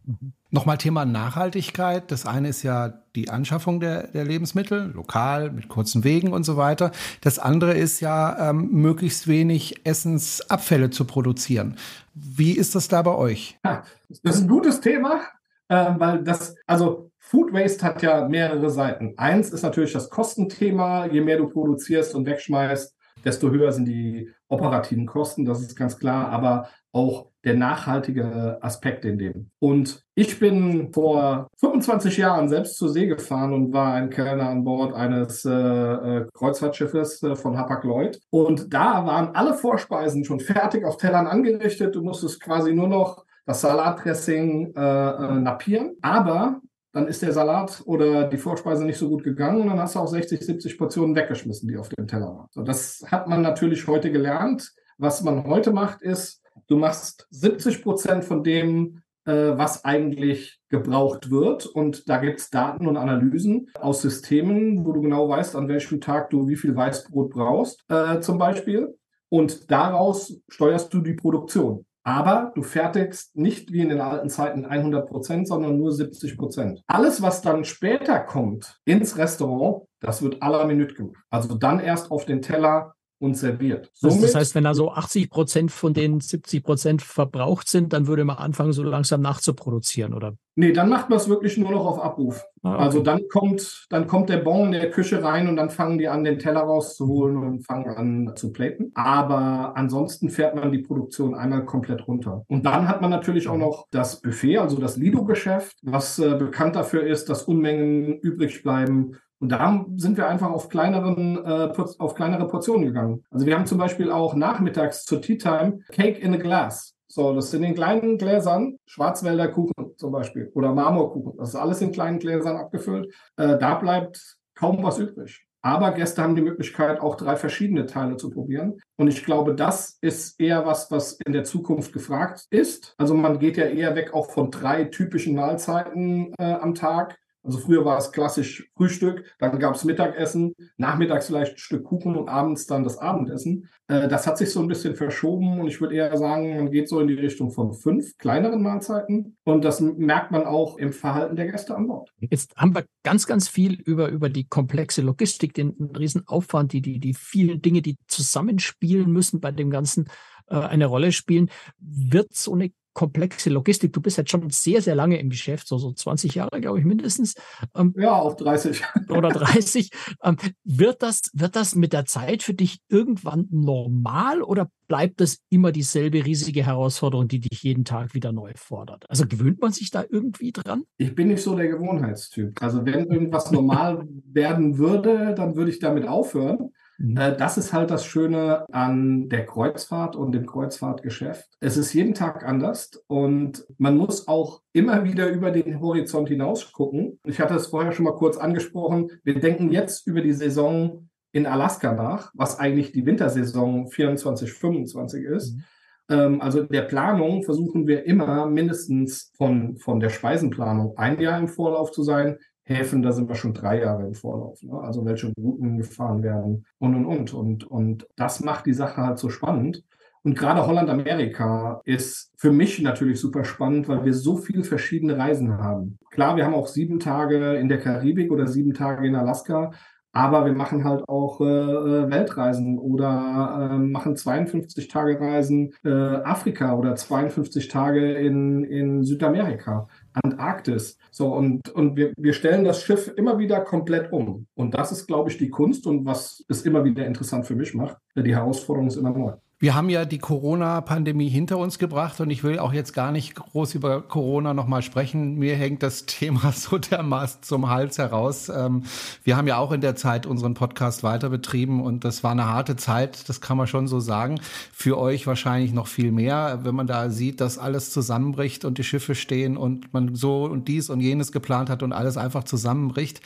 [0.06, 0.32] Mhm.
[0.50, 2.10] Nochmal Thema Nachhaltigkeit.
[2.10, 6.56] Das eine ist ja die Anschaffung der, der Lebensmittel, lokal, mit kurzen Wegen und so
[6.56, 6.92] weiter.
[7.20, 11.76] Das andere ist ja, ähm, möglichst wenig Essensabfälle zu produzieren.
[12.14, 13.60] Wie ist das da bei euch?
[13.66, 13.84] Ja,
[14.24, 15.20] das ist ein gutes Thema,
[15.68, 19.16] äh, weil das, also Food Waste hat ja mehrere Seiten.
[19.18, 21.08] Eins ist natürlich das Kostenthema.
[21.08, 25.98] Je mehr du produzierst und wegschmeißt, desto höher sind die operativen Kosten, das ist ganz
[25.98, 29.52] klar, aber auch der nachhaltige Aspekt in dem.
[29.60, 34.66] Und ich bin vor 25 Jahren selbst zur See gefahren und war ein Kellner an
[34.66, 38.20] Bord eines äh, äh, Kreuzfahrtschiffes äh, von Hapag-Lloyd.
[38.32, 41.96] Und da waren alle Vorspeisen schon fertig auf Tellern angerichtet.
[41.96, 45.96] Du musstest quasi nur noch das Salatdressing äh, äh nappieren.
[46.02, 46.60] Aber
[46.92, 50.00] dann ist der Salat oder die Vorspeise nicht so gut gegangen und dann hast du
[50.00, 52.48] auch 60, 70 Portionen weggeschmissen, die auf dem Teller waren.
[52.52, 54.74] So, das hat man natürlich heute gelernt.
[54.98, 56.37] Was man heute macht, ist,
[56.68, 61.66] du machst 70 Prozent von dem äh, was eigentlich gebraucht wird.
[61.66, 66.02] Und da gibt es Daten und Analysen aus Systemen, wo du genau weißt, an welchem
[66.02, 68.98] Tag du wie viel Weißbrot brauchst, äh, zum Beispiel.
[69.30, 71.86] Und daraus steuerst du die Produktion.
[72.04, 76.82] Aber du fertigst nicht wie in den alten Zeiten 100 Prozent, sondern nur 70 Prozent.
[76.88, 81.22] Alles, was dann später kommt ins Restaurant, das wird à Minute gemacht.
[81.30, 83.90] Also dann erst auf den Teller und serviert.
[83.94, 88.08] Somit, das heißt, wenn da so 80 Prozent von den 70 Prozent verbraucht sind, dann
[88.08, 90.36] würde man anfangen, so langsam nachzuproduzieren, oder?
[90.56, 92.44] Nee, dann macht man es wirklich nur noch auf Abruf.
[92.64, 92.84] Ah, okay.
[92.84, 96.08] Also dann kommt, dann kommt der Bon in der Küche rein und dann fangen die
[96.08, 98.92] an, den Teller rauszuholen und fangen an zu platen.
[98.96, 102.44] Aber ansonsten fährt man die Produktion einmal komplett runter.
[102.48, 106.76] Und dann hat man natürlich auch noch das Buffet, also das Lido-Geschäft, was äh, bekannt
[106.76, 112.16] dafür ist, dass Unmengen übrig bleiben und da sind wir einfach auf kleineren, äh, auf
[112.16, 113.24] kleinere Portionen gegangen.
[113.30, 116.96] Also wir haben zum Beispiel auch nachmittags zur Tea Time Cake in a Glass.
[117.08, 121.38] So, das sind in kleinen Gläsern, Schwarzwälder Kuchen zum Beispiel oder Marmorkuchen.
[121.38, 123.14] Das ist alles in kleinen Gläsern abgefüllt.
[123.38, 125.48] Äh, da bleibt kaum was übrig.
[125.62, 128.80] Aber Gäste haben die Möglichkeit, auch drei verschiedene Teile zu probieren.
[128.96, 132.94] Und ich glaube, das ist eher was, was in der Zukunft gefragt ist.
[132.98, 137.18] Also man geht ja eher weg auch von drei typischen Mahlzeiten äh, am Tag
[137.48, 142.18] also früher war es klassisch Frühstück, dann gab es Mittagessen, nachmittags vielleicht ein Stück Kuchen
[142.18, 143.70] und abends dann das Abendessen.
[143.88, 146.90] Äh, das hat sich so ein bisschen verschoben und ich würde eher sagen, man geht
[146.90, 151.38] so in die Richtung von fünf kleineren Mahlzeiten und das merkt man auch im Verhalten
[151.38, 152.12] der Gäste an Bord.
[152.20, 157.00] Jetzt haben wir ganz, ganz viel über, über die komplexe Logistik, den Riesenaufwand, die, die,
[157.00, 160.10] die vielen Dinge, die zusammenspielen müssen bei dem Ganzen
[160.48, 161.50] äh, eine Rolle spielen.
[161.80, 163.94] Wird so eine komplexe Logistik.
[163.94, 166.86] Du bist jetzt schon sehr, sehr lange im Geschäft, so, so 20 Jahre, glaube ich,
[166.86, 167.36] mindestens.
[167.76, 168.82] Ähm, ja, auch 30.
[169.10, 169.92] Oder 30.
[170.24, 175.38] Ähm, wird, das, wird das mit der Zeit für dich irgendwann normal oder bleibt das
[175.50, 179.08] immer dieselbe riesige Herausforderung, die dich jeden Tag wieder neu fordert?
[179.12, 180.82] Also gewöhnt man sich da irgendwie dran?
[180.98, 182.60] Ich bin nicht so der Gewohnheitstyp.
[182.64, 186.72] Also wenn irgendwas normal werden würde, dann würde ich damit aufhören.
[186.98, 187.18] Mhm.
[187.18, 191.48] Äh, das ist halt das Schöne an der Kreuzfahrt und dem Kreuzfahrtgeschäft.
[191.60, 196.72] Es ist jeden Tag anders und man muss auch immer wieder über den Horizont hinaus
[196.72, 197.20] gucken.
[197.24, 199.12] Ich hatte es vorher schon mal kurz angesprochen.
[199.24, 205.24] Wir denken jetzt über die Saison in Alaska nach, was eigentlich die Wintersaison 24, 25
[205.26, 205.56] ist.
[205.56, 205.64] Mhm.
[206.10, 211.48] Ähm, also der Planung versuchen wir immer mindestens von, von der Speisenplanung ein Jahr im
[211.48, 214.62] Vorlauf zu sein, Häfen, da sind wir schon drei Jahre im Vorlauf.
[214.62, 214.78] Ne?
[214.82, 217.34] Also welche Routen gefahren werden und, und, und.
[217.34, 219.84] Und, und das macht die Sache halt so spannend.
[220.24, 225.54] Und gerade Holland-Amerika ist für mich natürlich super spannend, weil wir so viele verschiedene Reisen
[225.58, 225.98] haben.
[226.12, 229.72] Klar, wir haben auch sieben Tage in der Karibik oder sieben Tage in Alaska,
[230.12, 235.90] aber wir machen halt auch äh, äh Weltreisen oder äh, machen 52 Tage Reisen äh,
[235.90, 239.88] Afrika oder 52 Tage in, in Südamerika.
[240.24, 240.98] Antarktis.
[241.12, 244.48] So, und, und wir, wir stellen das Schiff immer wieder komplett um.
[244.56, 247.74] Und das ist, glaube ich, die Kunst und was es immer wieder interessant für mich
[247.74, 247.98] macht.
[248.16, 249.34] Die Herausforderung ist immer neu.
[249.60, 253.34] Wir haben ja die Corona-Pandemie hinter uns gebracht und ich will auch jetzt gar nicht
[253.34, 255.34] groß über Corona nochmal sprechen.
[255.34, 258.50] Mir hängt das Thema so dermaßen zum Hals heraus.
[258.50, 258.84] Ähm,
[259.24, 262.46] wir haben ja auch in der Zeit unseren Podcast weiter betrieben und das war eine
[262.46, 264.40] harte Zeit, das kann man schon so sagen.
[264.72, 268.84] Für euch wahrscheinlich noch viel mehr, wenn man da sieht, dass alles zusammenbricht und die
[268.84, 273.22] Schiffe stehen und man so und dies und jenes geplant hat und alles einfach zusammenbricht.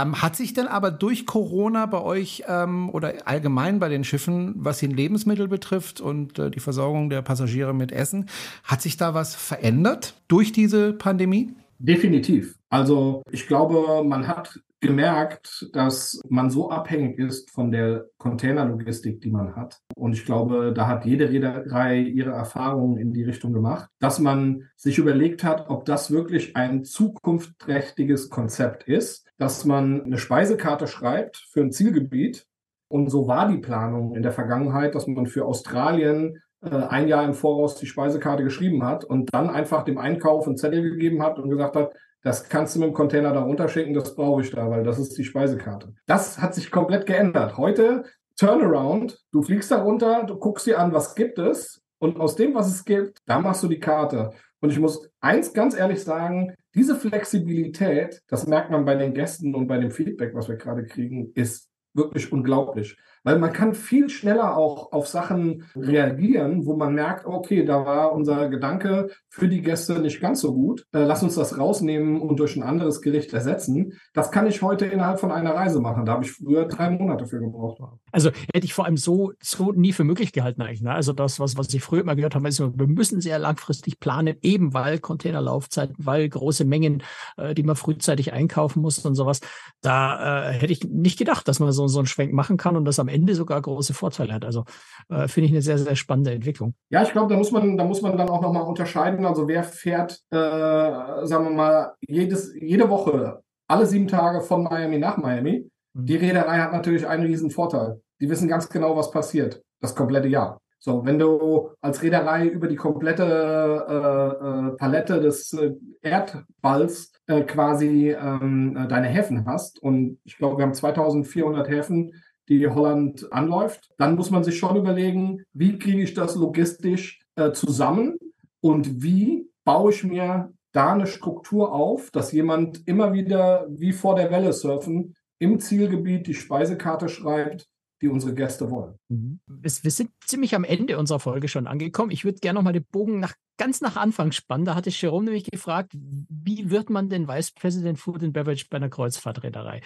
[0.00, 4.54] Ähm, hat sich denn aber durch Corona bei euch ähm, oder allgemein bei den Schiffen,
[4.56, 8.28] was den Lebensmittel betrifft und äh, die Versorgung der Passagiere mit Essen,
[8.64, 11.54] hat sich da was verändert durch diese Pandemie?
[11.78, 12.56] Definitiv.
[12.70, 19.30] Also ich glaube, man hat gemerkt, dass man so abhängig ist von der Containerlogistik, die
[19.30, 19.80] man hat.
[19.96, 24.68] Und ich glaube, da hat jede Reederei ihre Erfahrungen in die Richtung gemacht, dass man
[24.76, 31.36] sich überlegt hat, ob das wirklich ein zukunftsträchtiges Konzept ist, dass man eine Speisekarte schreibt
[31.36, 32.46] für ein Zielgebiet.
[32.88, 37.24] Und so war die Planung in der Vergangenheit, dass man für Australien äh, ein Jahr
[37.24, 41.38] im Voraus die Speisekarte geschrieben hat und dann einfach dem Einkauf einen Zettel gegeben hat
[41.38, 44.70] und gesagt hat, das kannst du mit dem Container da runterschicken, das brauche ich da,
[44.70, 45.94] weil das ist die Speisekarte.
[46.06, 47.56] Das hat sich komplett geändert.
[47.56, 48.04] Heute
[48.36, 52.54] Turnaround, du fliegst da runter, du guckst dir an, was gibt es und aus dem,
[52.54, 54.30] was es gibt, da machst du die Karte.
[54.60, 59.54] Und ich muss eins ganz ehrlich sagen, diese Flexibilität, das merkt man bei den Gästen
[59.54, 62.96] und bei dem Feedback, was wir gerade kriegen, ist wirklich unglaublich.
[63.28, 68.12] Weil man kann viel schneller auch auf Sachen reagieren, wo man merkt, okay, da war
[68.12, 70.86] unser Gedanke für die Gäste nicht ganz so gut.
[70.94, 73.92] Äh, lass uns das rausnehmen und durch ein anderes Gericht ersetzen.
[74.14, 76.06] Das kann ich heute innerhalb von einer Reise machen.
[76.06, 77.82] Da habe ich früher drei Monate für gebraucht.
[78.12, 80.80] Also hätte ich vor allem so, so nie für möglich gehalten eigentlich.
[80.80, 80.94] Ne?
[80.94, 84.38] Also das, was, was ich früher immer gehört habe, ist, wir müssen sehr langfristig planen,
[84.40, 87.02] eben weil Containerlaufzeiten, weil große Mengen,
[87.36, 89.42] äh, die man frühzeitig einkaufen muss und sowas.
[89.82, 92.86] Da äh, hätte ich nicht gedacht, dass man so, so einen Schwenk machen kann und
[92.86, 94.44] das am Ende sogar große Vorteile hat.
[94.44, 94.64] Also
[95.08, 96.74] äh, finde ich eine sehr, sehr spannende Entwicklung.
[96.90, 99.26] Ja, ich glaube, da muss man, da muss man dann auch nochmal unterscheiden.
[99.26, 104.98] Also wer fährt, äh, sagen wir mal, jedes, jede Woche, alle sieben Tage von Miami
[104.98, 105.70] nach Miami.
[105.94, 106.06] Mhm.
[106.06, 108.00] Die Reederei hat natürlich einen riesen Vorteil.
[108.20, 109.62] Die wissen ganz genau, was passiert.
[109.80, 110.60] Das komplette Jahr.
[110.80, 117.42] So, wenn du als Reederei über die komplette äh, äh, Palette des äh, Erdballs äh,
[117.42, 122.12] quasi ähm, äh, deine Häfen hast, und ich glaube, wir haben 2400 Häfen,
[122.48, 127.52] die Holland anläuft, dann muss man sich schon überlegen, wie kriege ich das logistisch äh,
[127.52, 128.18] zusammen
[128.60, 134.14] und wie baue ich mir da eine Struktur auf, dass jemand immer wieder wie vor
[134.14, 137.68] der Welle surfen im Zielgebiet die Speisekarte schreibt,
[138.00, 138.94] die unsere Gäste wollen.
[139.08, 139.40] Mhm.
[139.46, 142.10] Wir, sind ziemlich am Ende unserer Folge schon angekommen.
[142.10, 144.64] Ich würde gerne noch mal den Bogen nach ganz nach Anfang spannen.
[144.64, 148.76] Da hatte Jerome nämlich gefragt, wie wird man denn Vice President Food and Beverage bei
[148.76, 149.80] einer Kreuzfahrtreederei?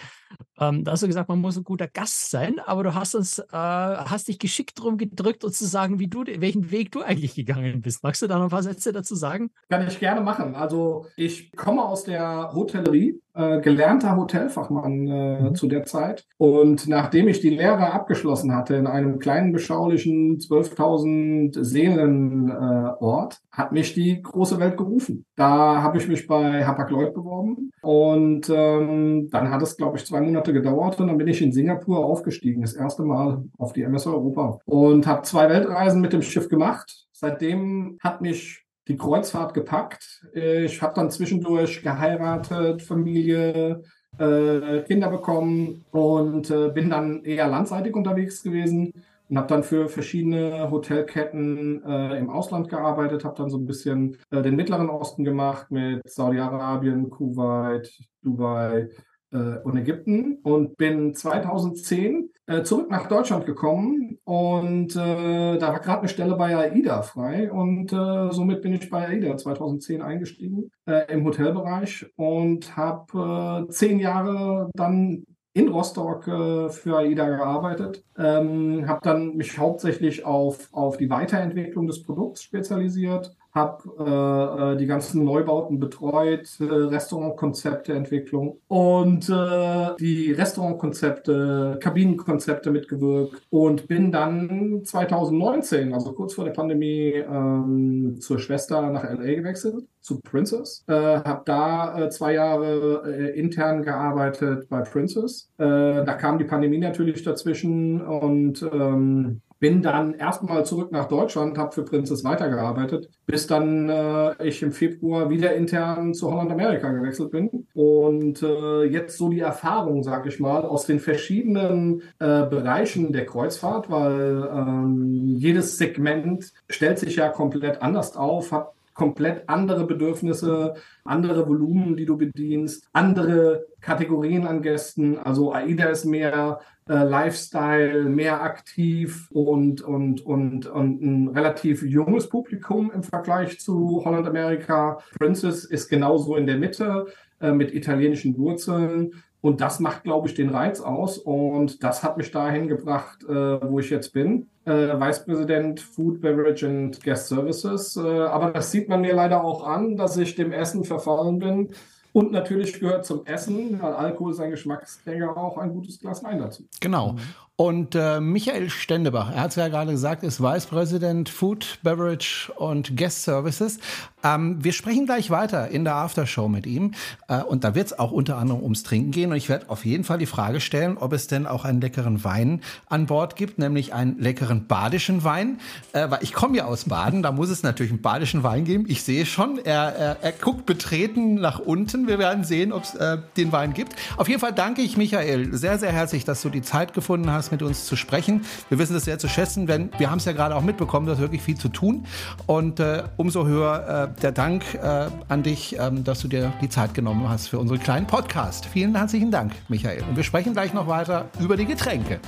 [0.59, 3.39] Ähm, da hast du gesagt, man muss ein guter Gast sein, aber du hast uns,
[3.39, 7.33] äh, hast dich geschickt drum gedrückt, uns zu sagen, wie du, welchen Weg du eigentlich
[7.33, 8.03] gegangen bist.
[8.03, 9.49] Magst du da noch ein paar Sätze dazu sagen?
[9.69, 10.53] Kann ich gerne machen.
[10.55, 15.55] Also ich komme aus der Hotellerie, äh, gelernter Hotelfachmann äh, mhm.
[15.55, 16.25] zu der Zeit.
[16.37, 22.53] Und nachdem ich die Lehre abgeschlossen hatte in einem kleinen, beschaulichen 12.000 Seelen äh,
[22.99, 25.25] Ort, hat mich die große Welt gerufen.
[25.35, 30.21] Da habe ich mich bei Hapag-Lloyd beworben und ähm, dann hat es, glaube ich, zwei
[30.21, 34.07] Monate gedauert und dann bin ich in Singapur aufgestiegen, das erste Mal auf die MS
[34.07, 37.05] Europa und habe zwei Weltreisen mit dem Schiff gemacht.
[37.11, 40.25] Seitdem hat mich die Kreuzfahrt gepackt.
[40.33, 43.81] Ich habe dann zwischendurch geheiratet, Familie,
[44.17, 48.93] äh, Kinder bekommen und äh, bin dann eher landseitig unterwegs gewesen
[49.29, 54.17] und habe dann für verschiedene Hotelketten äh, im Ausland gearbeitet, habe dann so ein bisschen
[54.29, 57.89] äh, den Mittleren Osten gemacht mit Saudi-Arabien, Kuwait,
[58.21, 58.89] Dubai
[59.31, 65.79] äh, und Ägypten und bin 2010 äh, zurück nach Deutschland gekommen und äh, da war
[65.79, 70.69] gerade eine Stelle bei AIDA frei und äh, somit bin ich bei AIDA 2010 eingestiegen
[71.07, 79.01] im Hotelbereich und habe zehn Jahre dann in Rostock äh, für AIDA gearbeitet, ähm, habe
[79.03, 85.23] dann mich hauptsächlich auf, auf die Weiterentwicklung des Produkts spezialisiert, habe äh, äh, die ganzen
[85.23, 95.93] Neubauten betreut, äh, Restaurantkonzepte, Entwicklung und äh, die Restaurantkonzepte, Kabinenkonzepte mitgewirkt und bin dann 2019,
[95.93, 100.83] also kurz vor der Pandemie, ähm, zur Schwester nach LA gewechselt, zu Princess.
[100.87, 105.49] Äh, habe da äh, zwei Jahre äh, intern gearbeitet bei Princess.
[105.57, 105.63] Äh,
[106.03, 111.71] da kam die Pandemie natürlich dazwischen und ähm, bin dann erstmal zurück nach Deutschland, habe
[111.71, 117.31] für Princess weitergearbeitet, bis dann äh, ich im Februar wieder intern zu Holland Amerika gewechselt
[117.31, 117.65] bin.
[117.73, 123.25] Und äh, jetzt so die Erfahrung, sage ich mal, aus den verschiedenen äh, Bereichen der
[123.25, 130.75] Kreuzfahrt, weil ähm, jedes Segment stellt sich ja komplett anders auf, hat komplett andere Bedürfnisse,
[131.03, 135.17] andere Volumen, die du bedienst, andere Kategorien an Gästen.
[135.17, 142.27] Also AIDA ist mehr äh, Lifestyle, mehr aktiv und, und, und, und ein relativ junges
[142.27, 144.99] Publikum im Vergleich zu Holland Amerika.
[145.17, 147.07] Princess ist genauso in der Mitte
[147.39, 149.23] äh, mit italienischen Wurzeln.
[149.43, 151.17] Und das macht, glaube ich, den Reiz aus.
[151.17, 154.47] Und das hat mich dahin gebracht, äh, wo ich jetzt bin.
[154.63, 157.97] Äh, Vice President Food, Beverage and Guest Services.
[157.97, 161.69] Äh, aber das sieht man mir leider auch an, dass ich dem Essen verfallen bin.
[162.13, 166.39] Und natürlich gehört zum Essen, weil Alkohol ist ein Geschmacksträger, auch ein gutes Glas Wein
[166.39, 166.63] dazu.
[166.79, 167.13] Genau.
[167.13, 167.19] Mhm.
[167.55, 172.51] Und äh, Michael Stendebach, er hat es ja gerade gesagt, ist Vice President Food, Beverage
[172.55, 173.79] und Guest Services.
[174.23, 176.93] Ähm, wir sprechen gleich weiter in der Aftershow mit ihm.
[177.27, 179.31] Äh, und da wird es auch unter anderem ums Trinken gehen.
[179.31, 182.23] Und ich werde auf jeden Fall die Frage stellen, ob es denn auch einen leckeren
[182.23, 185.59] Wein an Bord gibt, nämlich einen leckeren badischen Wein.
[185.91, 188.85] Äh, weil ich komme ja aus Baden, da muss es natürlich einen badischen Wein geben.
[188.87, 192.07] Ich sehe schon, er, er, er guckt betreten nach unten.
[192.07, 193.95] Wir werden sehen, ob es äh, den Wein gibt.
[194.17, 197.51] Auf jeden Fall danke ich Michael sehr, sehr herzlich, dass du die Zeit gefunden hast
[197.51, 198.45] mit uns zu sprechen.
[198.69, 201.11] Wir wissen es sehr zu schätzen, denn wir haben es ja gerade auch mitbekommen, du
[201.11, 202.05] hast wirklich viel zu tun.
[202.45, 206.69] Und äh, umso höher äh, der Dank äh, an dich, ähm, dass du dir die
[206.69, 208.65] Zeit genommen hast für unseren kleinen Podcast.
[208.65, 210.03] Vielen herzlichen Dank, Michael.
[210.03, 212.19] Und wir sprechen gleich noch weiter über die Getränke.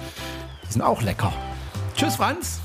[0.67, 1.31] Die sind auch lecker.
[1.95, 2.59] Tschüss, Franz.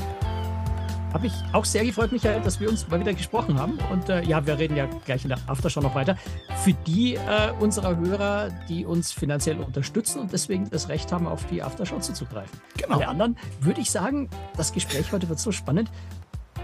[1.12, 3.78] Habe ich auch sehr gefreut, Michael, dass wir uns mal wieder gesprochen haben.
[3.90, 6.16] Und äh, ja, wir reden ja gleich in der Aftershow noch weiter.
[6.62, 11.44] Für die äh, unserer Hörer, die uns finanziell unterstützen und deswegen das Recht haben, auf
[11.46, 12.60] die Aftershow zuzugreifen.
[12.76, 12.96] Genau.
[12.96, 15.90] Alle anderen würde ich sagen, das Gespräch heute wird so spannend.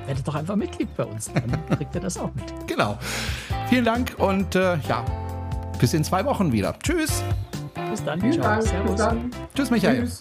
[0.07, 1.30] Werdet doch einfach Mitglied bei uns.
[1.32, 2.44] Dann kriegt ihr das auch mit.
[2.66, 2.98] Genau.
[3.68, 5.04] Vielen Dank und äh, ja,
[5.78, 6.74] bis in zwei Wochen wieder.
[6.82, 7.22] Tschüss.
[7.90, 8.20] Bis dann.
[8.20, 8.44] Vielen Ciao.
[8.44, 8.62] Dank.
[8.62, 8.90] Servus.
[8.92, 9.30] Bis dann.
[9.54, 10.00] Tschüss, Michael.
[10.02, 10.20] Tschüss.